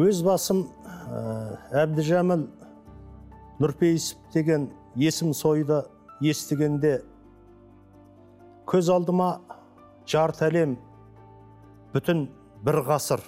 [0.00, 1.22] өз басым ә,
[1.82, 2.46] әбдіжәміл
[3.60, 5.82] нұрпейісов деген есім сойды
[6.24, 7.00] естігенде
[8.70, 9.32] көз алдыма
[10.08, 10.76] жарты әлем
[11.92, 12.28] бүтін
[12.64, 13.24] бір ғасыр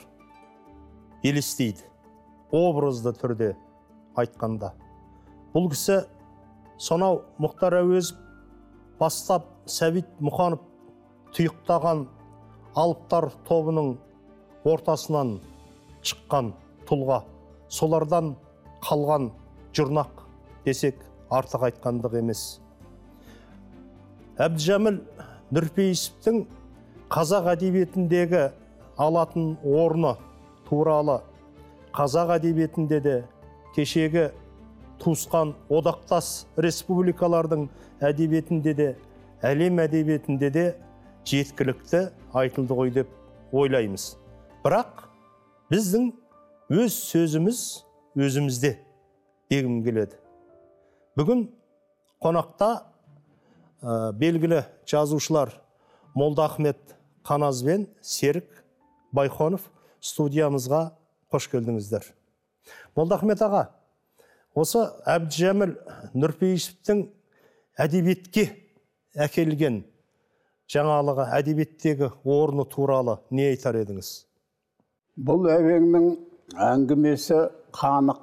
[1.26, 1.84] елестейді
[2.52, 3.52] образды түрде
[4.18, 4.72] айтқанда.
[5.52, 6.02] Бұл кісі
[6.80, 8.18] сонау мұхтар әуезов
[9.00, 10.62] бастап сәбит мұқанов
[11.36, 12.06] тұйықтаған
[12.78, 13.94] алыптар тобының
[14.68, 15.38] ортасынан
[16.02, 16.52] шыққан.
[16.88, 17.22] Тұлға
[17.72, 18.34] солардан
[18.84, 19.30] қалған
[19.76, 20.24] жұрнақ
[20.66, 20.98] десек
[21.32, 22.60] артық айтқандық емес.
[24.42, 25.00] Әбдіжәміл
[25.52, 26.44] нұрпейісовтің
[27.12, 28.44] қазақ әдебиетіндегі
[29.00, 30.14] алатын орны
[30.68, 31.20] туралы
[31.96, 33.16] қазақ әдебиетінде де
[33.76, 34.30] кешегі
[35.02, 37.68] туысқан одақтас республикалардың
[38.00, 38.88] әдебиетінде де
[39.42, 40.66] әлем әдебиетінде де
[41.28, 43.08] жеткілікті айтылды ғой деп
[43.52, 44.16] ойлаймыз.
[44.64, 45.06] Бірақ
[45.72, 46.12] біздің
[46.72, 47.58] өз сөзіміз
[48.16, 48.76] өзімізде
[49.52, 50.16] дегім келеді.
[51.18, 51.44] Бүгін
[52.22, 52.70] қонақта
[53.82, 55.52] ә, белгілі жазушылар
[56.14, 56.96] молдахмет
[57.28, 58.48] қаназ бен серік
[59.12, 59.68] байхонов
[60.00, 60.94] студиямызға
[61.32, 62.06] қош келдіңіздер.
[62.96, 63.66] Молдахмет аға
[64.56, 65.76] осы әбдіжәміл
[66.16, 67.04] нұрпейісовтің
[67.84, 68.48] әдебиетке
[69.12, 69.82] әкелген
[70.72, 74.12] жаңалығы әдебиеттегі орны туралы не айтар едіңіз?
[75.20, 77.38] Бұл әбеңнің әңгімесі
[77.72, 78.20] қанық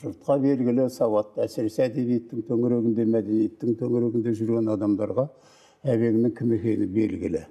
[0.00, 5.26] жұртқа белгілі сауатты әсіресе әдебиеттің төңірегінде мәдениеттің төңірегінде жүрген адамдарға
[5.94, 7.44] әбеңнің кім екені белгілі.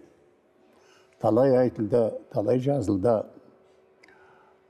[1.21, 3.15] Талай айтылды талай жазылды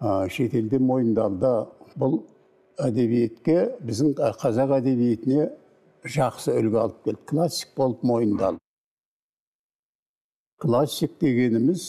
[0.01, 1.53] ә, шетелде мойындалды
[1.97, 2.19] бұл
[2.81, 5.51] әдебиетке біздің қазақ әдебиетіне
[6.03, 7.21] жақсы үлгі алып келді.
[7.29, 8.59] Классик болып мойындалды.
[10.61, 11.85] Классик дегеніміз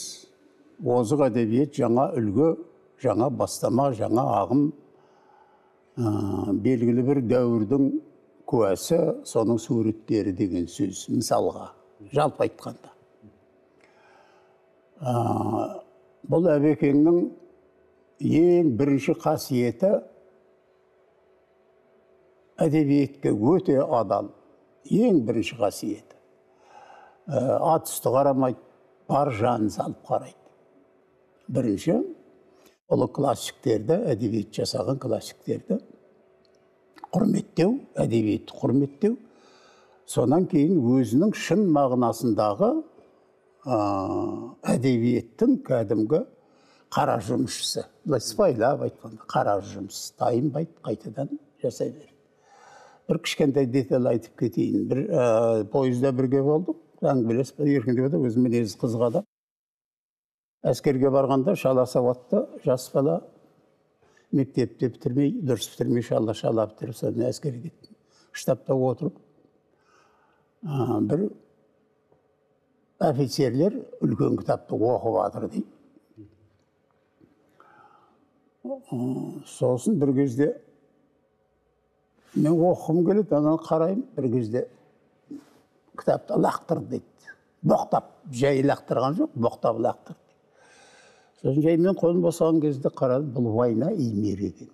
[0.83, 2.55] озық әдебиет жаңа үлгі
[3.03, 4.65] жаңа бастама жаңа ағым
[5.97, 7.89] ә, белгілі бір дәуірдің
[8.45, 11.71] куәсі соның суреттері деген сөз мысалға
[12.13, 12.91] жалпы айтқанда.
[16.25, 17.17] Бұл әбекеңнің
[18.25, 19.91] ең бірінші қасиеті
[22.61, 24.31] әдебиетке өте адал
[24.85, 26.15] ең бірінші қасиеті.
[27.25, 28.61] Ә, ат үсті қарамайды
[29.09, 30.37] бар жанын салып қарайды.
[31.49, 31.97] Бірінші
[32.91, 35.79] ұлы классиктерді әдебиет жасаған классиктерді
[37.15, 39.15] құрметтеу әдебиетті құрметтеу.
[40.05, 42.71] Сонан кейін өзінің шын мағынасындағы
[43.65, 43.77] ә,
[44.75, 46.21] әдебиеттің кәдімгі
[46.93, 47.87] қара жұмысшысы.
[48.05, 51.31] Былай сыпайылап айтқанда қара жұмыс тайынбайды қайтадан
[51.63, 52.13] жасай береді.
[53.09, 54.85] Бір кішкентай деталь айтып кетейін.
[54.91, 56.77] Бір ә, пойызда бірге болдық.
[57.05, 59.25] Әңгімелесіп еркіндеп еді өзі мінезі қызық адам.
[60.65, 63.19] Әскерге барғанда шала сауатты жас бала
[64.31, 67.95] мектепті бітірмей дұрыс бітірмей шала шала бітіріп содан әскерге кетті
[68.35, 69.17] штабта отырып
[70.65, 71.29] ә, бір
[72.99, 75.67] офицерлер үлкен кітапты оқып жатыр дейді.
[79.45, 80.51] Сосын бір кезде
[82.35, 84.67] мен оқығым келеді ананы қараймын бір кезде
[85.97, 87.33] кітапты лақтырды дейді.
[87.65, 90.24] Боқтап жай лақтырған жоқ боқтап лақтырды.
[91.45, 94.71] Сосын жаймен қолым босаған кезде қарадым бұл война и мир екен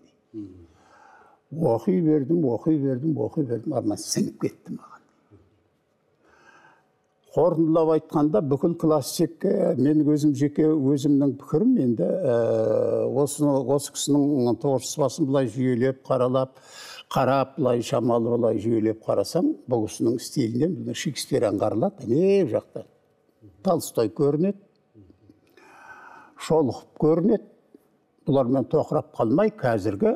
[1.52, 5.02] оқи бердім оқи бердім оқи бердім ана сіңіп кетті маған
[7.36, 9.44] қорытындылап айтқанда бүкіл классик
[9.80, 12.40] мен өзім жеке өзімнің пікірім енді ә,
[13.20, 16.56] осы осы кісінің творчествосын былай жүйелеп қаралап
[17.12, 22.88] қарап былай шамалы былай жүйелеп қарасам бұл кісінің стилінен шекспир аңғарылады ане жақта
[23.64, 24.71] толстой көрінеді
[26.42, 27.46] шолохов көрінеді.
[28.28, 30.12] Бұлармен тоқырап қалмай қазіргі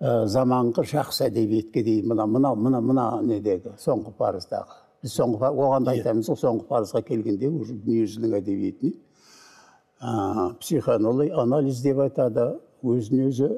[0.00, 4.76] ә, заманғы жақсы әдебиетке дейін мына мына мына мына недегі соңғы парыздағы.
[5.02, 8.92] Біз соңғы оған да айтамыз ғой соңғы парызға келгенде уже дүниежүзінің әдебиетіне
[10.00, 12.50] ә, психоанализ деп айтады.
[12.84, 13.48] Өзін өзі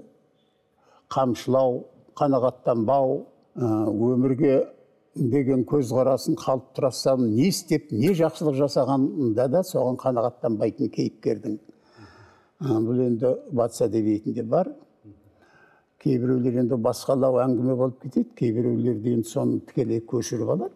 [1.11, 1.83] қамшылау
[2.17, 3.19] қанағаттанбау
[3.59, 4.69] өмірге
[5.15, 11.59] деген көзқарасын қалыптастырсам не істеп не жақсылық жасағанда да соған қанағаттанбайтын кейіпкердің
[12.61, 14.73] бұл енді батыс әдебиетінде бар.
[16.03, 20.73] Кейбіреулер енді басқалау әңгіме болып кетеді кейбіреулер енді соны тікелей көшіріп алады.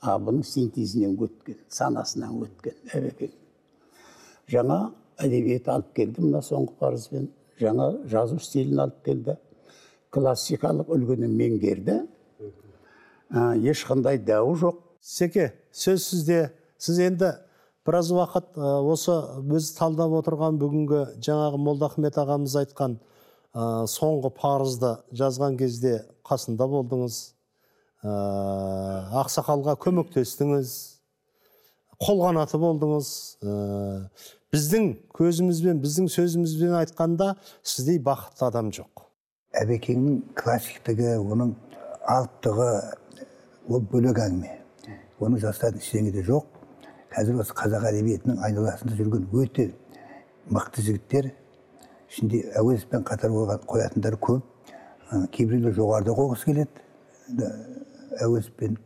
[0.00, 3.32] А бұның синтезінен өткен санасынан өткен әбекең
[4.50, 4.92] жаңа
[5.24, 7.28] әдебиет алып келді мына соңғы парызбен.
[7.60, 9.36] Жаңа жазу стилін алып келді.
[10.12, 12.00] Классикалық үлгіні меңгерді.
[13.34, 14.78] Ә, ешқандай дәу жоқ.
[15.00, 16.52] Секе сөз сізде.
[16.78, 17.32] Сіз енді
[17.86, 24.94] біраз уақыт ә, осы біз талдап отырған бүгінгі жаңағы молдахмет ағамыз айтқан ә, соңғы парызды
[25.12, 27.20] жазған кезде қасында болдыңыз.
[28.04, 28.14] Ә,
[29.24, 30.72] ақсақалға көмектестіңіз.
[32.04, 33.12] Қолғанаты болдыңыз.
[33.42, 33.54] Ә,
[34.54, 39.06] біздің көзімізбен біздің сөзімізбен айтқанда сіздей бақытты адам жоқ.
[39.54, 41.54] Әбекеңнің классиктігі оның
[42.10, 42.70] алыптығы
[43.68, 44.58] ол бөлек әңгіме.
[45.20, 46.46] Оны жастардың ештеңе де жоқ.
[47.14, 49.70] Қазір осы қазақ әдебиетінің айналасында жүрген өте
[50.50, 51.30] мықты жігіттер.
[52.10, 53.32] Ішінде әуезовпен қатар
[53.70, 54.42] қоятындар көп.
[55.32, 56.84] Кейбіреулер жоғарыда қойғысы келеді.
[58.20, 58.78] Әуезовпен.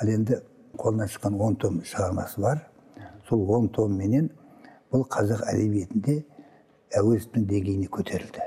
[0.00, 0.40] Ал енді
[0.76, 2.66] қолынан шыққан он том шығармасы бар.
[3.28, 4.30] Сол он томменен
[4.90, 6.22] бұл қазақ әдебиетінде
[6.96, 8.46] әуезовтің деңгейіне көтерілді.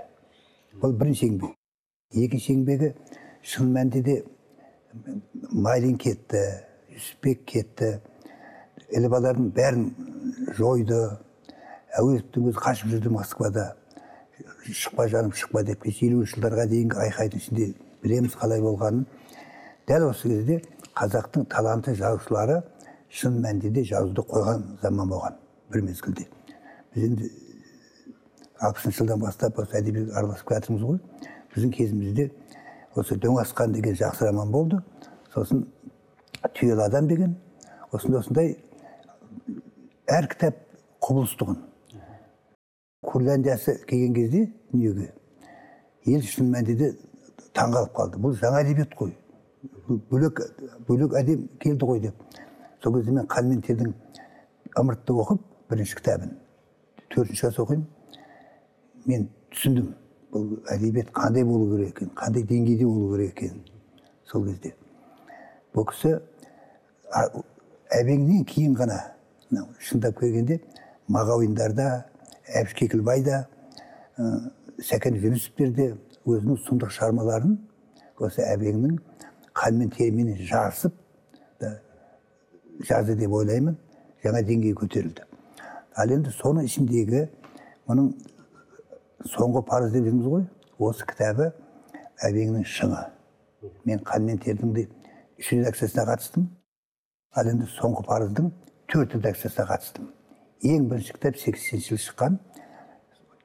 [0.81, 1.59] Бұл бірінші еңбек
[2.13, 2.93] екінші еңбегі
[3.41, 4.15] шын мәнінде де
[5.51, 6.41] майлин кетті
[6.93, 7.91] жүсіпбек кетті
[8.93, 9.87] ілібалардың бәрін
[10.57, 10.99] жойды
[11.97, 13.65] әуезовтің өзі қашып жүрді москвада
[14.65, 17.67] шықпа жаным шықпа деп елуінші жылдарға дейінгі айқайдың ішінде
[18.03, 19.05] білеміз қалай болғанын
[19.89, 20.61] дәл осы кезде
[20.97, 22.61] қазақтың талантты жазушылары
[23.09, 25.39] шын мәнінде де жазуды қойған заман болған
[25.73, 26.27] бір мезгілде
[26.95, 27.31] біз енді
[28.59, 30.99] алпысыншы жылдан бастап осы әдебиетке араласып келе жатырмыз ғой
[31.55, 32.29] біздің кезімізде
[32.95, 34.79] осы дөң асқан деген жақсы роман болды.
[35.33, 35.65] Сосын
[36.53, 37.35] түйелі адам деген
[37.91, 38.55] осындай осындай
[40.07, 40.59] әр кітап
[41.01, 41.59] құбылыс тұғын
[43.03, 45.11] курляндиясы келген кезде дүниеге.
[46.05, 46.91] Ел шын мәнінде де
[47.55, 48.21] таңғалып қалды.
[48.21, 49.15] Бұл жаңа әдебиет қой.
[50.11, 50.39] Бөлек
[50.87, 52.15] бөлек әдем келді ғой деп.
[52.83, 53.93] Сол кезде мен қан мен тердің
[54.79, 56.37] ымыртты оқып бірінші кітабын
[57.13, 57.85] төртінші класс оқимын.
[59.05, 59.93] Мен түсіндім.
[60.33, 63.61] Бұл әдебиет қандай болу керек екенін қандай деңгейде болу керек екенін
[64.25, 64.73] сол кезде.
[65.75, 66.15] Бұл кісі
[67.93, 68.99] әбеңнен кейін ғана
[69.51, 70.59] мынау шындап келгенде
[71.13, 71.87] мағауиндарда
[72.49, 73.43] әбіш кекілбайда
[74.17, 74.25] ә,
[74.81, 75.87] сәкен жүнісовтер де
[76.25, 77.57] өзінің сұмдық шығармаларын
[78.23, 78.97] осы әбеңнің
[79.53, 80.95] қан мен терімен жарысып
[81.61, 81.75] да,
[82.81, 83.77] жазды деп ойлаймын
[84.23, 85.25] жаңа деңгейге көтерілді.
[85.99, 87.27] Ал енді соның ішіндегі
[87.89, 88.13] мұның
[89.31, 90.43] соңғы парыз деп жүрміз ғой.
[90.79, 91.51] Осы кітабы
[92.27, 93.03] әбеңнің шыңы.
[93.85, 94.87] Мен қан мен тердің де
[95.39, 96.47] үш редакциясына қатыстым.
[97.35, 98.51] Ал енді соңғы парыздың
[98.91, 100.09] төрт редакциясына қатыстым.
[100.63, 102.37] Ең бірінші кітап сексенінші жылы шыққан.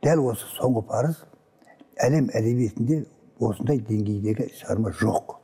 [0.05, 1.23] Дәл осы соңғы парыз
[2.05, 3.05] әлем әдебиетінде
[3.41, 5.37] осындай деңгейдегі шығарма жоқ.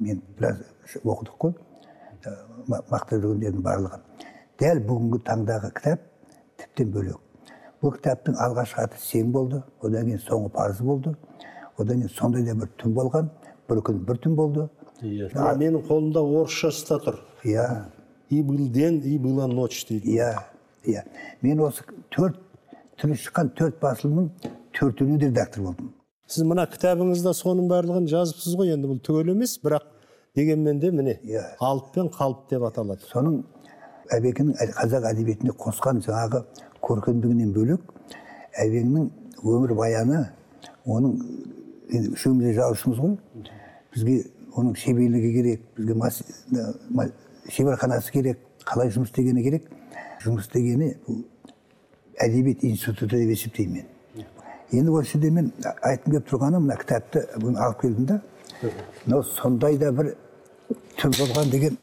[0.00, 0.62] Мен біраз
[1.02, 1.54] оқыдық қой.
[2.68, 4.04] Ма- мақтап жүргендердің барлығын
[4.60, 6.02] дәл бүгінгі таңдағы кітап
[6.60, 7.23] тіптен бөлек.
[7.84, 11.12] Бұл кітаптың алғашқы аты сен болды одан кейін соңғы парыз болды
[11.78, 13.28] одан кейін сондай да бір түн болған
[13.68, 14.68] бір күн бір түн болды
[15.04, 15.28] иә
[15.60, 17.66] менің қолымда орысшасы да тұр иә
[18.30, 20.30] и был день и была ночь дейді иә
[20.86, 21.02] иә
[21.42, 21.84] мен осы
[22.14, 22.40] төрт
[23.00, 24.30] түрі шыққан төрт басылымның
[24.78, 25.92] төртеуіне де редактор болдым
[26.26, 29.84] сіз мына кітабыңызда соның барлығын жазыпсыз ғой енді бұл түгел емес бірақ
[30.36, 31.42] дегенмен де міне Иә.
[31.60, 33.42] алып пен қалып деп аталады соның
[34.14, 36.44] әбекеңнің әл- қазақ әдебиетіне қосқан жаңағы
[36.84, 37.80] көркемдігінен бөлек
[38.60, 39.08] әбеңнің
[39.44, 40.20] өмір баяны
[40.86, 41.14] оның
[41.90, 43.16] енді үшеуміз де жазушымыз ғой.
[43.94, 44.16] Бізге
[44.54, 46.22] оның шеберлігі керек бізге мас-
[46.90, 47.10] ма-
[47.48, 49.68] шеберханасы керек қалай жұмыс істегені керек.
[50.24, 51.22] Жұмыс істегені бұл
[52.24, 54.26] әдебиет институты деп есептеймін мен.
[54.72, 58.20] Енді осы жерде мен айтқым келіп тұрғаны мына кітапты бүгін алып келдім да.
[59.06, 60.14] Мынау сондай да бір
[61.00, 61.76] түн болған деген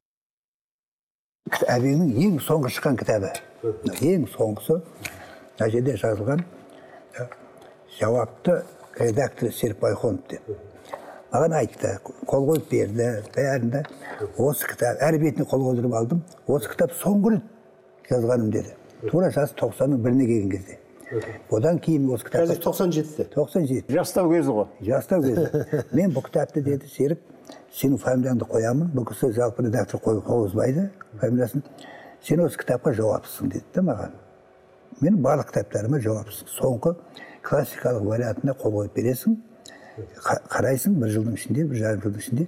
[1.68, 3.32] әбеңнің ең соңғы шыққан кітабы.
[3.64, 6.44] Ең соңғысы мына жерде жазылған
[8.00, 8.62] жауапты
[9.00, 10.50] редактор серік байхонов деп
[11.32, 11.92] маған айтты
[12.28, 13.84] қол қойып берді бәрін де.
[14.38, 16.24] Осы кітап әр бетіне қол қойдырып алдым.
[16.48, 17.46] Осы кітап соңғы рет
[18.10, 18.74] жазғаным деді.
[19.08, 20.78] Тура жас тоқсанның біріне келген кезде.
[21.52, 23.94] Одан кейін осы қазір кітапты 97-те тоқсан жеті.
[23.96, 24.68] Жастау кезі ғой.
[24.82, 25.48] Жастау кезі
[25.94, 27.24] мен бұл кітапты деді серік
[27.80, 28.92] сенің фамилияңды қоямын.
[28.96, 30.90] Бұл кісі жалпы редактор қой- қойғызбайды
[31.22, 31.64] фамилиясын.
[32.22, 34.18] Сен осы кітапқа жауаптысың деді да маған
[35.02, 36.96] мен барлық кітаптарыма жауаптысың соңғы
[37.48, 39.38] классикалық вариантына қол қойып бересің
[40.22, 42.48] қа- қарайсың бір жылдың ішінде бір жарым жылдың ішінде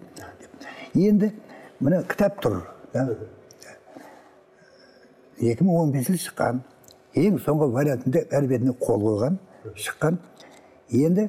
[1.08, 1.32] енді
[1.80, 2.60] міне кітап тұр
[2.94, 3.08] да.
[5.42, 6.62] 2015 жылы шыққан
[7.20, 9.40] ең соңғы вариантында әр бетіне қол қойған
[9.88, 10.20] шыққан
[10.94, 11.28] енді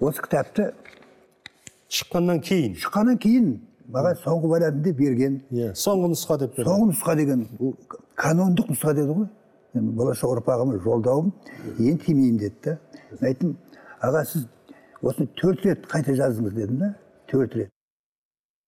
[0.00, 0.70] осы кітапты
[1.92, 3.52] шыққаннан кейін шыққаннан кейін
[3.90, 5.40] маған соңғы вариантында берген.
[5.52, 6.68] Иә соңғы нұсқа деп берді.
[6.68, 7.74] Соңғы нұсқа деген бұл
[8.22, 9.28] канондық нұсқа деді ғой.
[9.72, 11.32] Болашақ ұрпағыма жолдауым
[11.78, 12.78] енді тимеймін деді да.
[13.12, 13.54] Мен айттым
[14.04, 14.46] аға сіз
[15.02, 16.94] осыны төрт рет қайта жаздыңыз дедім да
[17.30, 17.70] төрт рет.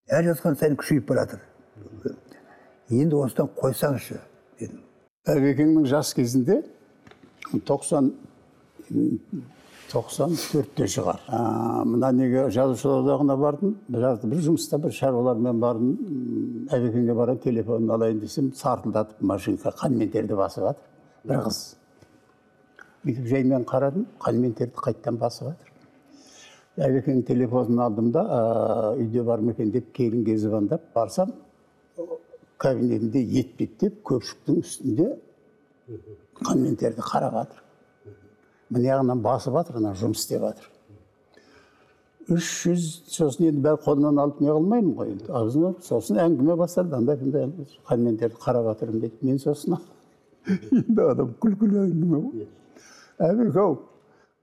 [0.08, 2.16] Әр жазған сайын күшейіп бара жатыр
[2.90, 4.18] енді осыдан қойсаңызшы
[4.60, 4.80] дедім.
[5.28, 6.62] Әбекеңнің жас кезінде
[9.92, 11.20] 90 94-те шығар
[11.90, 13.76] мына неге жазушылар одағына бардым?
[13.88, 15.92] Бір, бір жұмыста бір шаруалармен бардым.
[16.72, 21.60] Әбекеңге барайын телефонын алайын десем сартылдатып машинка қан мен терді басып жатыр бір қыз.
[23.04, 25.74] Бүйтіп жаймен қарадым қан мен терді қайттан басып жатыр
[26.82, 28.22] әбекеңнің телефонын алдым да
[28.98, 31.30] үйде бар ма екен деп келінге звондап барсам
[32.58, 35.06] кабинетінде етпеттеп көпшіктің үстінде
[36.40, 37.63] қан мен терді қарап жатыр
[38.70, 40.70] мына жағынан басып жатыр ана жұмыс істеп жатыр.
[42.32, 45.26] Үш жүз сосын енді бәрі қолынан алып не қылмаймын ғой енді.
[45.28, 45.82] Аулақ.
[45.84, 47.50] сосын әңгіме басталды андай мындай
[47.88, 49.76] қан мен терді қарап жатырмын дейді мен сосын
[50.48, 52.46] енді адам күлкілі әңгіме ғой.
[53.18, 53.76] Әбек ау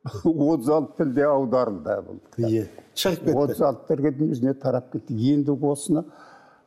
[0.04, 3.38] отыз алты тілде аударылды бұл иә шығып кетті.
[3.38, 5.18] Отыз алты тілге өзіне тарап кетті.
[5.34, 6.06] Енді осыны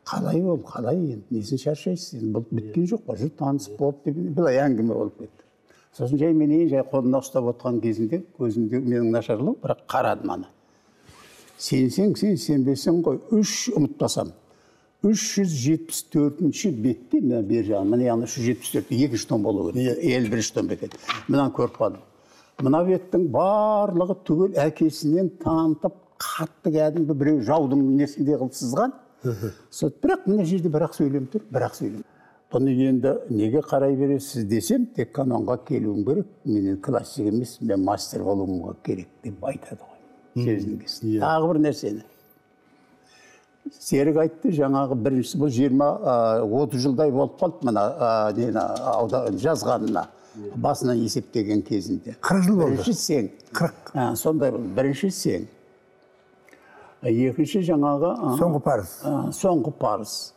[0.04, 1.24] қалай ол қалай енді?
[1.30, 2.18] Несін шаршайсыз?
[2.20, 5.43] Енді бұл біткен жоқ қой жұрт танысып болды деп былай әңгіме болып кетті.
[5.94, 10.50] Сосын жайменен жай қолына ұстап отқан кезінде көзімде менің нашарлау бірақ қарадым ана
[11.60, 14.32] сенсең сен сенбесең ғой үш ұмытпасам.
[15.04, 19.28] үш жүз жетпіс төртінші бетте мына бер жағы мына яғни үш жүз жетпіс төрт екінші
[19.28, 19.98] том болу керек.
[20.00, 20.90] Елу бірінші том екен
[21.28, 22.00] мынаны көріп қалдым.
[22.64, 28.96] Мына беттің барлығы түгел әкесінен танытып қатты кәдімгі біреу жаудың несіндей қылып сызған.
[29.24, 32.04] Бірақ мына жерде бір ақ сөйлем тұр бір ақ сөйлем.
[32.54, 38.22] Бұны енді неге қарай бересіз десем тек канонға келуім керек мен классик емес мен мастер
[38.22, 40.44] болуым керек деп айтады ғой.
[40.44, 42.04] Сөзінің кезінде тағы бір нәрсені.
[43.80, 45.88] Серік айтты жаңағы біріншісі бұл жиырма
[46.44, 47.84] отыз жылдай болып қалды мына
[48.36, 50.06] нені жазғанына.
[50.58, 52.16] Басынан есептеген кезінде.
[52.20, 52.76] Қырық жыл болды.
[52.76, 54.16] бірінші сен Қырық.
[54.16, 54.68] Сондай болды.
[54.76, 55.46] Бірінші сен
[57.02, 58.94] екінші жаңағы соңғы парыз.
[59.38, 60.34] соңғы парыз.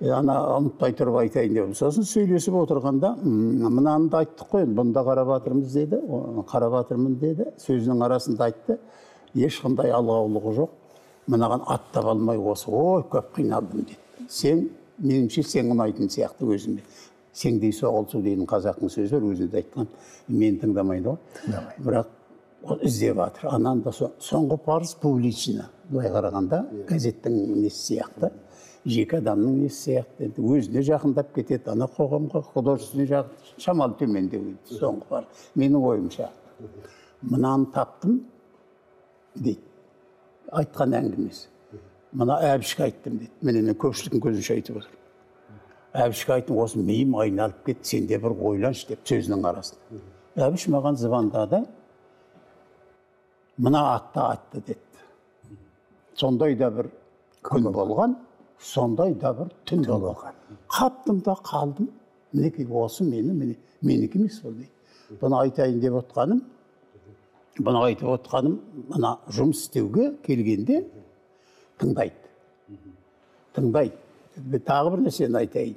[0.00, 5.30] Ана ұмытпай тұрып айтайын деп сосын сөйлесіп отырғанда мынаны да айттық қой бұны да қарап
[5.32, 6.00] жатырмыз деді
[6.50, 7.46] қарап жатырмын деді.
[7.62, 8.78] Сөзінің арасында айтты
[9.34, 10.74] ешқандай алғаулығы жоқ
[11.32, 13.96] мынаған аттап алмай осы ой көп қиналдым деді.
[14.28, 14.68] Сен
[15.00, 16.84] меніңше сен ұнайтын сияқты өзіме
[17.36, 19.88] сеңдей соғылсу деген қазақтың сөзі бар өзі де айтқан.
[20.28, 21.18] Мені тыңдамайды ғой.
[21.84, 22.06] Бірақ
[22.64, 23.48] ол іздеп жатыр.
[23.52, 28.30] Ананы да со- соңғы парыз публично былай қарағанда газеттің несі сияқты.
[28.86, 30.28] Жеке адамның несі сияқты?
[30.28, 36.30] Енді өзіне жақындап кетеді ана қоғамға художественный жағы шамалы төмендеу соңғы парыз менің ойымша
[37.22, 38.20] мынаны таптым
[39.34, 39.62] дейді.
[40.52, 41.48] Айтқан әңгімесі.
[42.16, 43.32] Мына әбішке айттым дейді.
[43.42, 45.00] Міне мен көпшіліктің көзінше айтып отырмын.
[46.06, 50.00] Әбішке айттым осы миым айналып кетті сен де бір ойланшы деп сөзінің арасында.
[50.46, 51.64] Әбіш маған звондады.
[53.58, 55.02] Мына атты айтты деді.
[56.14, 56.90] Сондай да бір
[57.42, 58.16] күн болған.
[58.58, 60.36] Сондай да бір түн болған
[60.72, 61.88] қаптым да қалдым
[62.32, 66.42] мінекей осы мені міне менікі емес ол дейді бұны айтайын деп отқаным
[67.58, 68.58] бұны айтып отқаным
[68.94, 70.82] мына жұмыс істеуге келгенде
[71.80, 72.80] тыңдайды
[73.56, 75.76] тыңдайды тағы бір нәрсені айтайын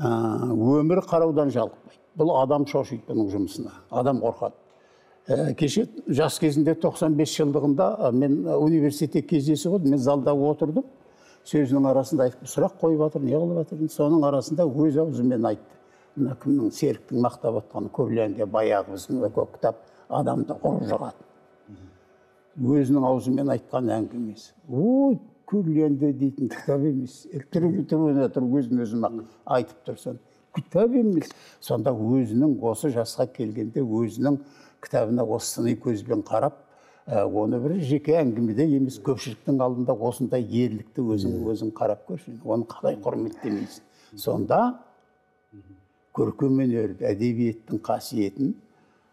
[0.00, 4.64] өмір қараудан жалықпайды бұл адам шошиды бұның жұмысына адам қорқады
[5.24, 10.84] Ә, кеше жас кезінде 95 жылдығында мен университетте кездесу болды мен залда отырдым
[11.50, 13.84] сөзінің арасында айтып сұрақ қойып жатыр не қылып жатыр?
[13.92, 15.78] Соның арасында өз аузымен айтты.
[16.16, 21.24] Мына кімнің серіктің мақтап отқаны курляндия баяғы біздің көк кітап адамды ұрып жығады
[22.54, 25.16] өзінің аузымен айтқан әңгімесі ой
[25.50, 27.24] курляндия дейтін кітап емес.
[27.52, 29.18] Тұрып өзін өзім ақ
[29.56, 30.20] айтып тұрсын.
[30.54, 31.32] Кітап емес.
[31.60, 34.38] Сонда өзінің осы жасқа келгенде өзінің
[34.84, 36.62] кітабына осы сыни көзбен қарап
[37.06, 42.38] оны бір жеке әңгімеде емес көпшіліктің алдында осындай ерлікті өзің өзің қарап көрші.
[42.44, 43.84] Оны қалай құрметтемейсің?
[44.16, 44.60] Сонда
[46.16, 48.54] көркемөнерді әдебиеттің қасиетін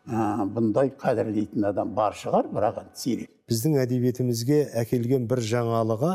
[0.07, 3.29] ә, бұндай қадірлейтін адам бар шығар бірақ сирек.
[3.51, 6.13] Біздің әдебиетімізге әкелген бір жаңалығы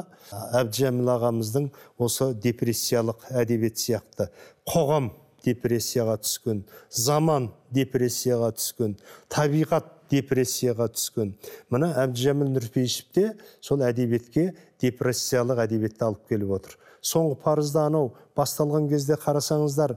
[0.63, 1.69] әбдіжәміл ағамыздың
[2.01, 4.31] осы депрессиялық әдебиет сияқты.
[4.65, 5.11] Қоғам
[5.45, 8.97] депрессияға түскен заман депрессияға түскен
[9.29, 11.35] табиғат депрессияға түскен.
[11.71, 13.27] Мына әбдіжәміл нұрпейісов те
[13.61, 16.77] сол әдебиетке депрессиялық әдебиетті алып келіп отыр.
[17.03, 19.97] Соңғы парызда анау басталған кезде қарасаңыздар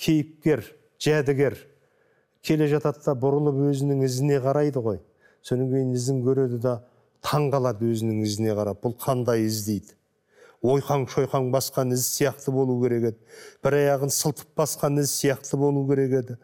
[0.00, 0.64] кейіпкер
[1.00, 1.56] жәдігер
[2.44, 5.00] келе жатады да бұрылып өзінің ізіне қарайды ғой.
[5.42, 6.80] Содан кейін ізін көреді да
[7.24, 8.82] таң қалады өзінің ізіне қарап.
[8.84, 9.96] Бұл қандай із дейді?
[10.60, 13.18] Ойқаң шойқаң басқан із сияқты болу керек еді.
[13.64, 16.36] Бір аяғын сылтып басқан із сияқты болу керек еді.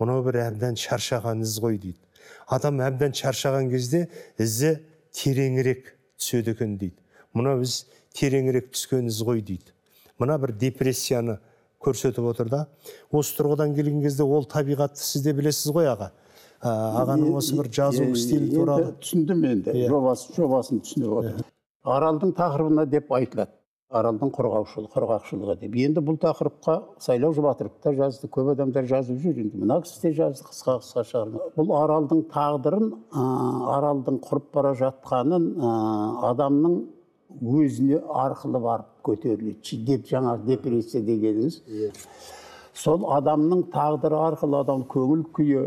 [0.00, 2.00] Мынау бір әбден шаршаған із ғой дейді.
[2.46, 4.06] Адам әбден шаршаған кезде
[4.38, 4.76] ізі
[5.16, 6.98] тереңірек түседі екен дейді.
[7.34, 7.84] Мынау із
[8.16, 9.72] тереңірек түскен із ғой дейді.
[10.20, 11.38] Мына бір депрессияны
[11.82, 12.66] көрсетіп отыр да.
[13.10, 16.12] Осы тұрғыдан келген кезде ол табиғатты сіз де білесіз ғой аға.
[16.62, 16.70] Ә,
[17.02, 18.92] ағаның осы бір жазу стилі туралы.
[19.02, 19.74] түсіндім енді.
[19.90, 21.48] Жобасы жобасын түсініп отырмын
[21.82, 23.50] аралдың тақырыбына деп айтылады.
[23.92, 25.76] Аралдың құрғаушылығы құрғақшылығы деп.
[25.84, 29.60] Енді бұл тақырыпқа сайлау жұбатыров та жазды көп адамдар жазып жүр енді.
[29.62, 31.48] Мына кісі де жазды қысқа қысқа шығарма.
[31.56, 33.24] Бұл аралдың тағдырын ә,
[33.76, 35.74] аралдың құрып бара жатқанын ә,
[36.32, 36.78] адамның
[37.42, 39.82] өзіне арқылы барып көтеріледі.
[39.88, 41.60] Деп жаңа депрессия дегеніңіз.
[42.72, 45.66] Сол адамның тағдыры арқылы адам көңіл күйі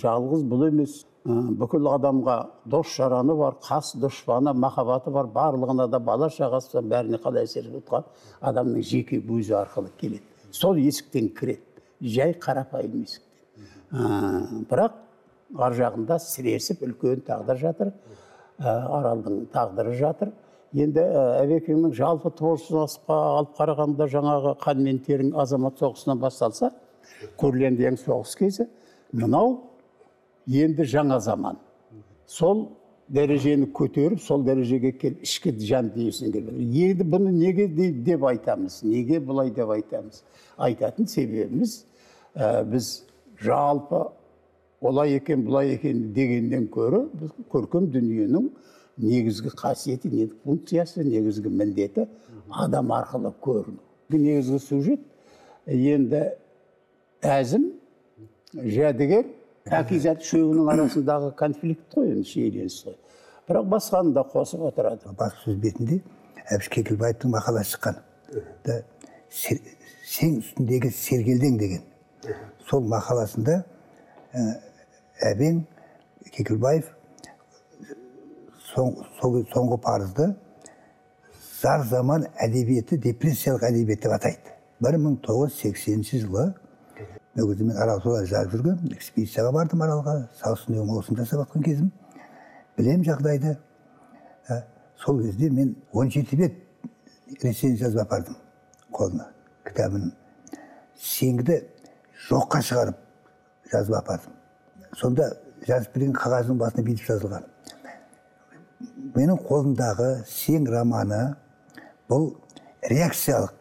[0.00, 1.02] жалғыз бұл емес.
[1.24, 7.44] Бүкіл адамға дос жараны бар қас дұшпаны махаббаты бар барлығына да бала шағасы бәріне қалай
[7.44, 8.04] әсер етіп отқан
[8.40, 10.22] адамның жеке өзі арқылы келеді.
[10.50, 11.60] Сол есіктен кіреді
[12.00, 14.64] жай қарапайым есіктен.
[14.70, 14.92] Бірақ
[15.58, 17.92] ар жағында сіресіп үлкен тағдыр жатыр
[18.58, 20.32] ә, аралдың тағдыры жатыр.
[20.72, 21.00] Енді
[21.42, 26.72] әбекеңнің жалпы творчествосына алып қарағанда жаңағы қан мен терің азамат соғысынан басталса
[27.40, 28.68] курляндияның соғыс кезі.
[29.12, 29.56] Мынау
[30.48, 31.58] енді жаңа заман.
[32.26, 32.68] Сол
[33.08, 38.82] дәрежені көтеріп сол дәрежеге келіп ішкі жан дүниесіне келіп енді бұны неге де- деп айтамыз
[38.84, 40.22] неге бұлай деп айтамыз?
[40.58, 41.84] Айтатын себебіміз
[42.34, 43.04] ә, біз
[43.40, 44.10] жалпы
[44.80, 48.50] олай екен бұлай екен дегеннен гөрі біз көркем дүниенің
[48.98, 52.06] негізгі қасиеті не функциясы негізгі міндеті
[52.50, 53.80] адам арқылы көріну.
[54.10, 55.00] Негізгі сюжет
[55.66, 56.26] енді
[57.22, 57.70] әзім
[58.54, 59.24] жәдігер
[59.66, 62.96] пәкизат үшеуінің арасындағы конфликт қой енді шиеленіс қой.
[63.48, 65.08] Бірақ басқаны да қосып отырады.
[65.08, 66.00] Баспасөз бетінде
[66.52, 67.98] әбіш кекілбаевтың мақаласы шыққан.
[68.64, 68.80] Да
[69.32, 71.82] сең үстіндегі сергелдең деген.
[72.68, 73.62] Сол мақаласында
[74.32, 74.44] ә,
[75.32, 75.64] әбең
[76.36, 76.92] кекілбаев
[78.74, 80.28] соңғы парызды
[81.60, 84.54] зар заман әдебиеті депрессиялық әдебиет деп атайды.
[84.80, 86.52] 1980 жылы
[87.46, 91.90] кезде мен арал солай жазып жүргенмін экспедицияға бардым аралға саусынның маусым жасап жатқан кезім
[92.78, 93.56] білем жағдайды
[94.48, 94.62] Ә,
[94.96, 96.54] сол кезде мен 17 бет
[97.42, 98.36] рецензия жазып апардым
[98.92, 99.26] қолына
[99.68, 100.12] кітабын.
[100.96, 101.58] Сеңді
[102.28, 103.02] жоққа шығарып
[103.72, 104.32] жазып апардым.
[104.96, 105.28] Сонда
[105.66, 107.44] жазып берген қағаздың басына бүйтіп жазылған.
[109.18, 111.20] Менің қолымдағы сең романы
[112.08, 112.30] бұл
[112.88, 113.52] реакциялық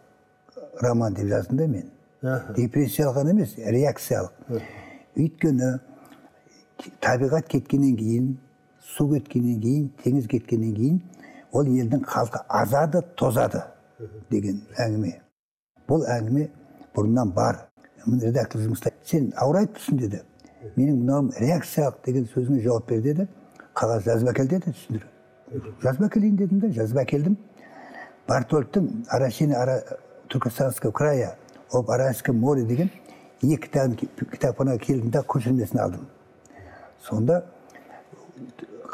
[0.82, 1.92] роман деп жаздым да мен.
[2.22, 4.62] Депрессиялық ғана емес реакциялық
[5.18, 5.70] өйткені
[7.04, 8.32] табиғат кеткеннен кейін
[8.96, 11.00] су кеткеннен кейін теңіз кеткеннен кейін
[11.54, 13.62] ол елдің халқы азады тозады
[14.32, 15.14] деген әңгіме
[15.90, 16.50] бұл әңгіме
[16.98, 17.68] бұрыннан бар
[18.08, 20.24] редактор жұмыста сен ауырайып тұрсың деді
[20.76, 23.28] менің мынауым реакциялық деген сөзіңе жауап бер деді
[23.78, 25.08] қағаз жазып әкел деді түсіндір
[25.84, 27.38] жазып әкелейін дедім да жазып әкелдім
[28.28, 29.82] бартольдтың арашина ара
[30.30, 31.36] туркестанского края
[31.74, 32.90] аральском море деген
[33.42, 33.98] екі кітабын
[34.32, 36.08] кітапханаға келдім да көшірмесін алдым
[37.06, 37.44] сонда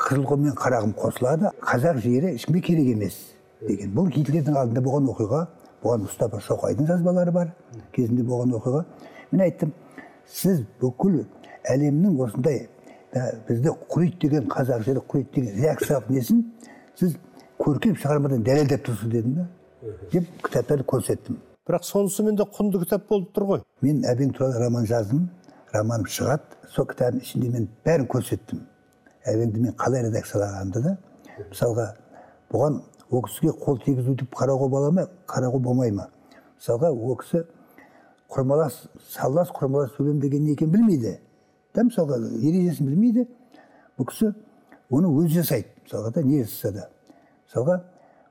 [0.03, 3.19] қызылқұм мен қарағым қосылады қазақ жері ешкімге керек емес
[3.61, 5.45] деген бұл гитлердің алдында болған оқиға
[5.83, 7.53] бұған мұстафа шоқайдың жазбалары бар
[7.95, 8.83] кезінде болған оқиға
[9.31, 9.73] мен айттым
[10.27, 11.23] сіз бүкіл
[11.71, 12.67] әлемнің осындай
[13.13, 16.43] да, бізді құриды деген қазақ жері құриды деген реакциялық несін
[16.99, 17.15] сіз
[17.59, 19.47] көркем шығармадан дәлелдеп тұрсыз дедім да
[20.11, 23.61] деп кітаптарды көрсеттім бірақ сонысымен де құнды кітап болып тұр ғой.
[23.81, 25.29] Мен әбең туралы роман жаздым
[25.73, 26.57] романым шығады.
[26.73, 28.63] Сол кітаптың ішінде мен бәрін көрсеттім.
[29.23, 30.97] Әбеңді мен қалай редакциялағанымды да
[31.49, 31.85] мысалға
[32.51, 35.07] бұған ол кісіге қол тигізу деп қарауға бола ма?
[35.27, 36.09] Қарауға болмай ма?
[36.59, 37.45] Мысалға ол кісі
[38.33, 38.81] құрмалас
[39.13, 41.17] саллас құрмалас сөйлем деген не екенін білмейді.
[41.73, 43.27] Да мысалға ережесін білмейді.
[43.97, 44.33] Бұл кісі
[44.91, 45.71] оны өзі жасайды.
[45.85, 46.89] Мысалға да не жасаса да.
[47.47, 47.79] Мысалға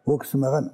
[0.05, 0.71] ол кісі маған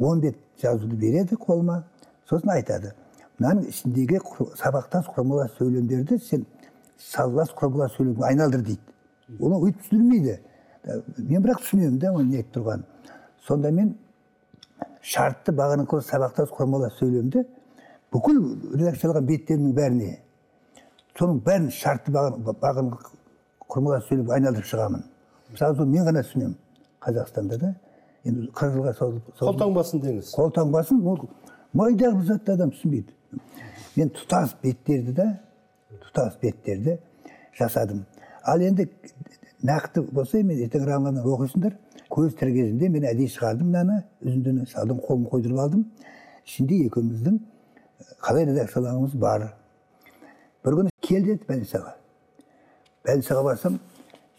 [0.00, 1.82] он бет жазуды береді қолыма.
[2.28, 2.94] Сосын айтады
[3.38, 4.20] мынаның ішіндегі
[4.60, 6.46] сабақтас құрмалас сөйлемдерді сен
[6.98, 8.80] саллас құрмалас сөйлемге айналдыр дейді.
[9.40, 10.38] Оны өйтіп түсіндірмейді
[11.18, 12.84] мен бірақ түсінемін да оның не айтып тұрғанын.
[13.46, 13.94] Сонда мен
[15.02, 17.44] шартты бағанақылы сабақтас құрмалас сөйлемді
[18.14, 18.40] бүкіл
[18.78, 20.12] редакциялаған беттерімнің бәріне
[21.18, 22.92] соның бәрін шартты бағын
[23.70, 25.04] құрмалас сөйлемге айналдырып шығамын.
[25.50, 26.56] Мысалы мен ғана түсінемін
[27.04, 27.74] қазақстанда да.
[28.24, 30.30] Енді қырық жылға созылып қолтаңбасын деңіз.
[30.34, 31.24] қолтаңбасын ол
[31.74, 33.12] майдағы бір затты адам түсінбейді.
[33.96, 35.26] Мен тұтас беттерді да
[36.04, 36.98] тұтас беттерді
[37.58, 38.04] жасадым.
[38.44, 38.88] Ал енді
[39.62, 41.76] нақты болса мен ертең романнан оқисыңдар
[42.10, 45.84] көз тірі кезінде мен әдейі шығардым мынаны үзіндіні салдым қолымды қойдырып алдым.
[46.46, 47.38] Ішінде екеуміздің
[48.20, 49.52] қалай редакциялағанымыз бар.
[50.64, 51.96] Бір күні кел деді больницаға
[53.04, 53.78] больницаға барсам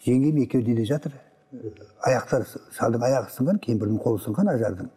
[0.06, 1.12] жеңгем екеуі неде жатыр
[2.06, 4.90] аяқтары шалдың аяғы сынған кемпірдің қолы сынған ажардың.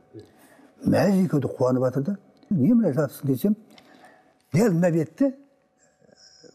[0.86, 2.18] Мәз екеуі де қуанып жатыр да
[2.50, 3.56] не мына жазсын десем
[4.54, 5.34] дәл мына бетті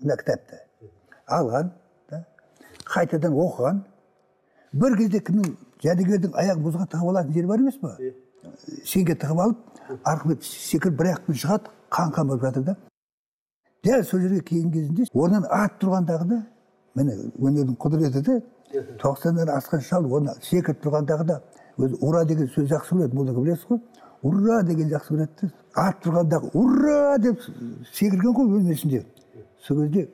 [0.00, 0.60] мына кітапты
[1.26, 1.70] алған
[2.10, 2.24] да,
[2.84, 3.82] қайтадан оқыған.
[4.72, 5.52] Бір кезде кімнің
[5.84, 7.94] жәдігердің аяқ мұзға тығып алатын жері бар емес па?
[8.84, 12.76] Сеңге тығып алып арғы бет секіріп бір аяқпен шығады қан қан болып жатыр да.
[13.84, 16.40] Дәл сол жерге келген кезінде орнынан атып тұрғандағы да
[16.94, 18.40] міне өнердің құдіреті де
[19.00, 21.40] тоқсаннан асқан шал оны секіріп тұрғандағы да
[21.78, 22.24] өзі ура!
[22.24, 23.80] деген сөз жақсы көреді молдаға білесіз ғой?
[24.22, 24.62] Ура!
[24.62, 27.18] деген жақсы көреді атып тұрғандағы ура!
[27.18, 27.42] деп
[27.92, 29.06] секірген ғой өлмесін деп
[29.66, 30.08] сол кезде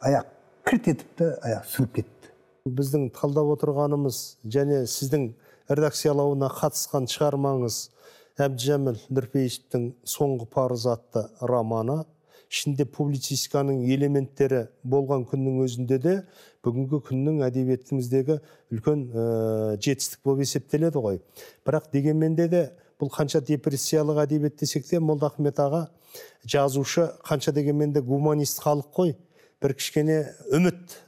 [0.00, 0.32] аяқ
[0.68, 2.32] кірт етіп та аяқ сынып кетті.
[2.68, 5.30] Біздің талдап отырғанымыз және сіздің
[5.70, 7.78] редакциялауына қатысқан шығармаңыз
[8.44, 12.02] әбдіжәміл нұрпейісовтің соңғы парыз атты романы
[12.48, 16.14] ішінде публицистиканың элементтері болған күннің өзінде де
[16.64, 18.38] бүгінгі күннің әдебиетіміздегі
[18.72, 19.24] үлкен ә,
[19.76, 21.20] жетістік болып есептеледі ғой.
[21.66, 22.62] Бірақ дегенмен де де
[23.00, 25.86] бұл қанша депрессиялық әдебиет десек те молдахмет аға
[26.44, 29.14] жазушы қанша дегенмен де гуманист халық қой.
[29.60, 30.22] Бір кішкене
[30.54, 30.98] үміт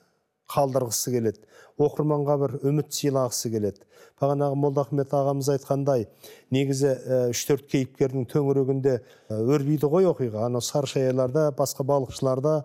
[0.51, 1.43] қалдырғысы келеді.
[1.81, 3.85] Оқырманға бір үміт сыйлағысы келеді.
[4.21, 6.07] Бағанағы молдахмет ағамыз айтқандай
[6.53, 6.91] негізі
[7.31, 8.99] үш төрт кейіпкердің төңірегінде
[9.33, 10.45] өрбиді ғой оқиға.
[10.51, 12.57] Анау сарышаяларда басқа балықшыларда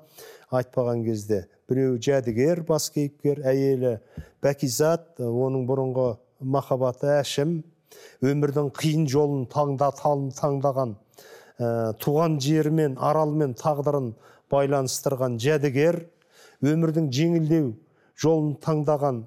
[0.52, 3.96] айтпаған кезде біреу жәдігер бас кейіпкер әйелі
[4.44, 7.58] бәкизат оның бұрынғы махаббаты әшім
[8.26, 10.96] өмірдің қиын жолын таңда, таңдаған
[11.58, 14.12] ә, туған жерімен аралмен тағдырын
[14.52, 16.04] байланыстырған жәдігер
[16.66, 17.72] өмірдің жеңілдеу
[18.22, 19.24] жолын таңдаған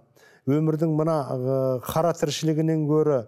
[0.48, 1.16] өмірдің мына
[1.84, 3.22] қара тіршілігінен гөрі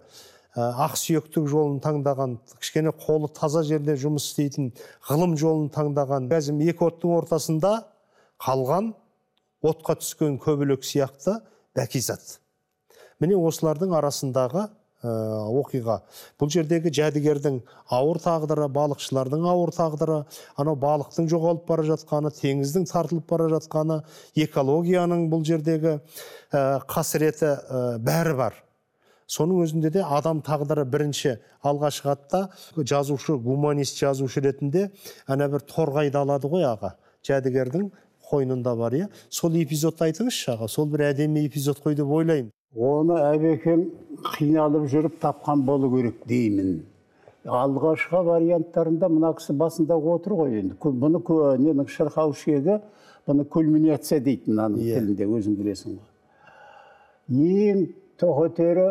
[0.57, 4.71] ақсүйектік жолын таңдаған кішкене қолы таза жерде жұмыс істейтін
[5.07, 6.27] ғылым жолын таңдаған.
[6.31, 7.71] Қазір екі оттың ортасында
[8.41, 8.91] қалған
[9.63, 11.37] отқа түскен көбелек сияқты
[11.77, 12.39] бәкизат.
[13.21, 14.67] Міне осылардың арасындағы
[15.01, 15.97] оқиға.
[16.39, 17.59] Бұл жердегі жәдігердің
[17.89, 20.17] ауыр тағдыры балықшылардың ауыр тағдыры
[20.61, 24.01] анау балықтың жоғалып бара жатқаны теңіздің тартылып бара жатқаны
[24.35, 25.97] экологияның бұл жердегі
[26.51, 28.59] ә, қасіреті ә, бәрі бар.
[29.31, 34.89] Соның өзінде де адам тағдыры бірінші алға шығады да жазушы гуманист жазушы ретінде
[35.25, 36.97] ана бір торғайды алады ғой аға.
[37.23, 37.89] Жәдігердің
[38.27, 39.07] қойнында бар иә.
[39.29, 40.67] Сол эпизодты айтыңызшы аға.
[40.67, 42.51] Сол бір әдемі эпизод қой деп ойлаймын.
[42.75, 43.83] Оны әбекең
[44.37, 46.81] қиналып жүріп тапқан болу керек деймін
[47.45, 51.21] алғашқы варианттарында мына кісі басында отыр ғой енді бұны
[51.59, 52.79] ненің шырқау шегі
[53.27, 54.95] бұны кульминация дейді мынаның yeah.
[54.95, 54.99] Иә.
[55.01, 55.97] тілінде өзің білесің
[57.29, 57.87] ғой ең
[58.21, 58.87] тоқетері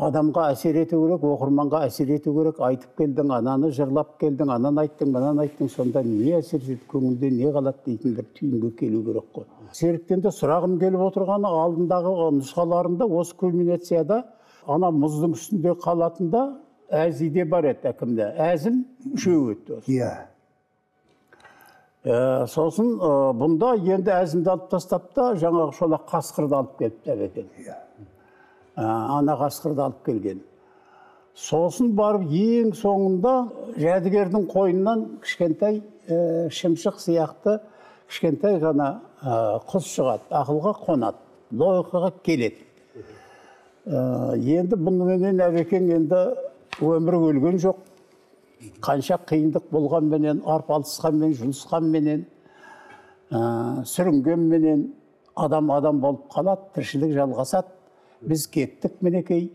[0.00, 2.60] адамға әсер ету керек оқырманға әсер ету керек.
[2.64, 5.68] Айтып келдің ананы жырлап келдің ананы айттың мынаны айттың.
[5.68, 9.46] Сонда не әсер етеді көңілде не қалады дейтін бір түйінге келу керек қой.
[9.72, 14.22] Серіктен де сұрағым келіп отырғаны алдындағы нұсқаларында осы кульминацияда
[14.66, 16.42] ана мұздың үстінде қалатында
[16.88, 18.32] әзи де бар еді әкімде.
[18.48, 20.12] Әзіл үшеу еді иә.
[22.02, 27.50] Ә, сосын ә, бұнда енді әзімді алып тастап та жаңағы шолақ қасқырды алып келіпті әбекен
[27.62, 27.76] иә.
[28.76, 30.42] Ана қасқырды алып келген.
[31.34, 33.34] Сосын барып ең соңында
[33.80, 37.58] жәдігердің қойнынан кішкентай ә, шымшық сияқты
[38.08, 38.88] кішкентай ғана
[39.22, 41.16] ә, құс шығады ақылға қонады
[41.56, 42.66] логикаға келеді.
[43.86, 46.20] Ә, енді бұныменен әбекең енді
[46.84, 47.80] өмірі өлген жоқ.
[48.84, 52.26] Қанша қиындық болғанменен арпалысқанмен жұлысқанменен
[53.32, 53.40] ә,
[53.88, 54.84] сүрінгенменен
[55.34, 57.72] адам адам болып қалады тіршілік жалғасады.
[58.28, 59.50] Біз кеттік мінекей.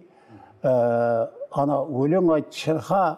[0.63, 3.17] Ә, ана өлең айт шырқа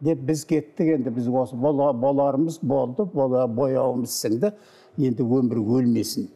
[0.00, 1.10] деп біз кеттік енді.
[1.14, 4.52] Біз осы боларымыз болды бояуымыз сіңді.
[4.98, 6.28] Енді өмір өлмесін.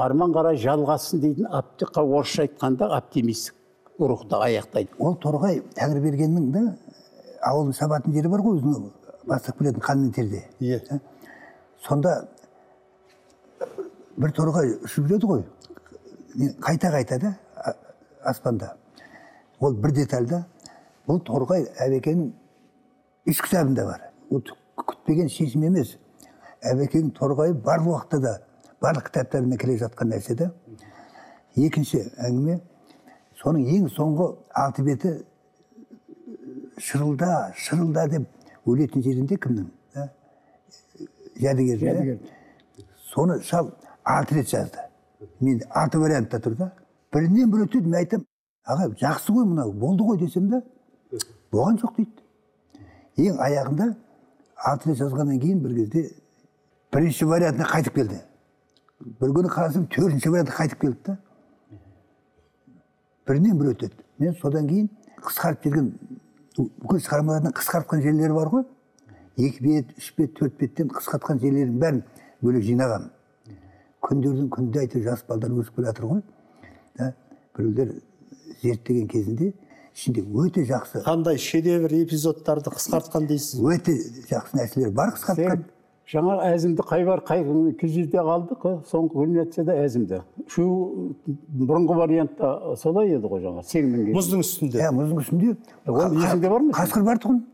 [0.00, 3.54] Арман қарай жалғасын дейтін орысша айтқанда оптимистік
[3.98, 4.94] рухты аяқтайды.
[4.98, 6.62] Ол торғай тәңірбергеннің да
[7.46, 8.88] ауылын сабатын жері бар ғой өзінің
[9.28, 11.00] бастап келетін қан мен терде иә
[11.84, 12.14] сонда
[14.16, 15.44] бір торғай ұшып жүреді ғой.
[16.62, 17.34] Қайта қайта да
[18.24, 18.76] аспанда.
[19.60, 20.44] Ол бір деталь да
[21.08, 22.30] бұл торғай әбекеңнің
[23.30, 24.06] үш кітабында бар.
[24.30, 24.42] Ол
[24.76, 25.96] күтпеген шешім емес.
[26.62, 28.36] Әбекең торғай барлық уақытта да
[28.82, 30.50] барлық кітаптарында келе жатқан нәрсе да
[31.56, 32.60] екінші әңгіме
[33.42, 34.28] соның ең соңғы
[34.62, 35.14] алты беті
[36.78, 39.70] шырылда шырылда деп өлетін жерінде кімнің
[41.40, 42.18] жәдігер
[43.12, 43.72] соны шал
[44.04, 44.78] алты рет жазды.
[45.40, 46.72] Мен алты вариантта тұр да
[47.14, 48.26] бірінен бір өтеді мен айтамын
[48.64, 50.62] аға жақсы ғой мынау болды ғой десем да
[51.52, 52.24] болған жоқ дейді.
[53.18, 53.88] Ең аяғында
[54.56, 56.04] алты рет жазғаннан кейін бір кезде
[56.92, 58.20] бірінші вариантына қайтып келді.
[59.20, 61.18] Бір күні қарасам төртінші вариантқа қайтып келді да.
[63.28, 63.94] Бірінен бір өтеді.
[64.18, 64.90] Мен содан кейін
[65.24, 65.92] қысқарып жүрген
[66.58, 68.66] бүкіл шығармалардан қысқартқан жерлері бар ғой.
[69.38, 72.02] Екі бет үш бет төрт беттен қысқартқан жерлерін бәрін
[72.42, 73.10] бөлек жинағанмын
[74.04, 76.22] күндердің күнде әйтеуір жас балдар өсіп келе жатыр ғой.
[76.98, 77.12] Да?
[77.56, 77.94] Біреулер
[78.62, 79.52] зерттеген кезінде
[79.94, 81.02] ішінде өте жақсы.
[81.04, 83.60] Қандай шедевр эпизодтарды қысқартқан дейсіз?
[83.60, 83.96] Өте
[84.30, 85.66] жақсы нәрселер бар қысқартқан.
[86.10, 87.44] Жаңа әзімді қай бар қай
[87.86, 90.22] жерде қалдық соңғы кульминацияда әзімді.
[90.50, 90.64] Шу
[91.26, 94.16] бұрынғы вариантта солай еді ғой жаңа сеңнің кезі.
[94.16, 94.80] мұздың үстінде.
[94.82, 95.54] Иә мұздың үстінде.
[95.86, 96.74] Ол есіңде бар ма?
[96.74, 97.44] қасқыр бар тұғын.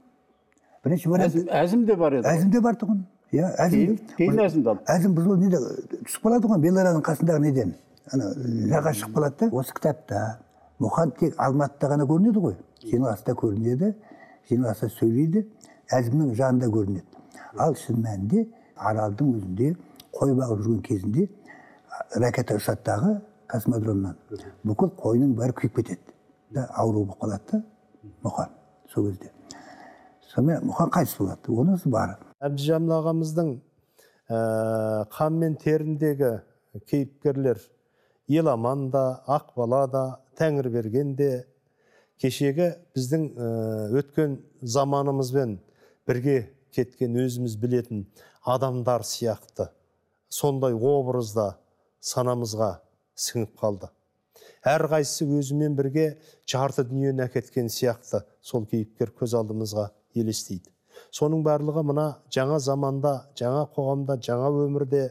[0.87, 3.03] Бірінші вариант әзім, әзім де бар еді әзім де бар тұғын.
[3.35, 5.61] Иә әзім кейін әзімді алды әзім ол неде?
[6.07, 7.75] Түсіп қалады ғой белораның қасындағы неден?
[8.12, 8.30] Ана
[8.70, 9.48] жаға шығып қалады да.
[9.56, 10.22] Осы кітапта
[10.82, 12.56] мұқан тек алматыда ғана көрінеді ғой.
[12.84, 13.92] Жиналыста көрінеді
[14.50, 15.44] жиналыста сөйлейді
[15.96, 17.22] әзімнің жанында көрінеді.
[17.58, 19.72] Ал шын мәнінде аралдың өзінде
[20.16, 21.28] қой бағып жүрген кезінде
[22.20, 23.14] ракета ұшады дағы
[23.50, 24.16] космодромнан
[24.66, 26.14] бүкіл қойының бәрі күйіп кетеді
[26.54, 27.62] да ауру болып қалады да
[28.24, 28.52] мұқан
[28.92, 29.32] сол кезде.
[30.32, 33.52] Сонымен мұқан қайтыс болады онысы бар әбдіжәміл ағамыздың
[34.28, 36.32] ә, қан мен теріндегі
[36.90, 37.60] кейіпкерлер
[38.28, 40.04] еламан да ақбала да
[40.38, 41.46] тәңірберген де.
[42.16, 43.48] Кешегі біздің ә,
[44.00, 45.58] өткен заманымызбен
[46.08, 46.36] бірге
[46.72, 48.06] кеткен өзіміз білетін
[48.40, 49.68] адамдар сияқты.
[50.28, 51.58] Сондай образда
[52.00, 52.78] санамызға
[53.20, 53.90] сіңіп қалды.
[54.66, 56.06] Әрқайсысы өзімен бірге
[56.48, 60.72] жарты дүниені әкеткен сияқты сол кейіпкер көз алдымызға елестейді.
[61.12, 65.02] Соның барлығы мына жаңа заманда жаңа қоғамда жаңа өмірде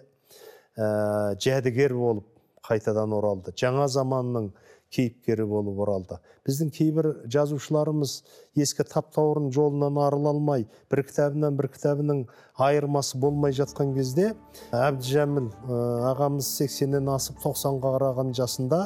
[0.76, 2.35] ә, жәдігер болып
[2.66, 3.54] қайтадан оралды.
[3.58, 4.52] Жаңа заманның
[4.94, 6.18] кейіпкері болып оралды.
[6.48, 8.16] Біздің кейбір жазушыларымыз
[8.62, 12.22] ескі таптаурын жолынан арыла алмай бір кітабынан бір кітабының
[12.68, 14.32] айырмасы болмай жатқан кезде
[14.76, 15.82] әбдіжәміл ә,
[16.14, 18.86] ағамыз 80-нен асып 90-ға қараған жасында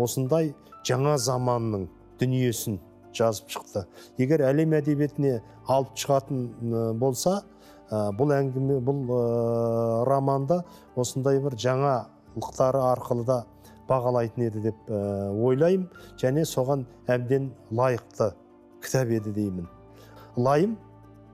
[0.00, 0.54] осындай
[0.86, 1.88] жаңа заманның
[2.20, 2.80] дүниесін
[3.14, 3.84] жазып шықты.
[4.18, 5.38] Егер әлем әдебиетіне
[5.70, 7.42] алып шығатын болса
[8.18, 9.04] бұл әңгіме бұл
[10.08, 10.62] романды
[10.98, 11.54] осындай бір
[12.34, 13.44] жаңалықтары арқылы да
[13.88, 15.88] бағалайтын еді деп ә, ойлаймын.
[16.18, 18.32] Және соған әбден лайықты
[18.82, 19.68] кітап еді деймін.
[20.36, 20.76] Лайым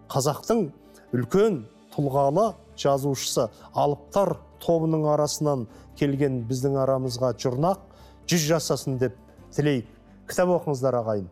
[0.09, 0.71] қазақтың
[1.15, 7.81] үлкен тұлғалы жазушысы алыптар тобының арасынан келген біздің арамызға жұрнақ
[8.29, 9.17] жүз жасасын деп
[9.55, 9.87] тілейік
[10.29, 11.29] кітап оқыңыздар ағайын.